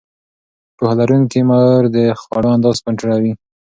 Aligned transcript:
پوهه 0.77 0.95
لرونکې 0.99 1.39
مور 1.49 1.81
د 1.95 1.97
خوړو 2.21 2.49
اندازه 2.57 2.83
کنټرولوي. 2.85 3.33